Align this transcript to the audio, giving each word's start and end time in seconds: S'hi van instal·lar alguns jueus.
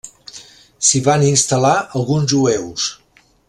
S'hi 0.87 1.01
van 1.09 1.25
instal·lar 1.27 1.75
alguns 2.01 2.33
jueus. 2.35 2.89